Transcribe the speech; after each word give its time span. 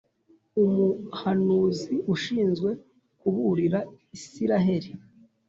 Umuhanuzi 0.63 1.93
ashinzwe 2.13 2.69
kuburira 3.19 3.79
israheli 4.17 4.91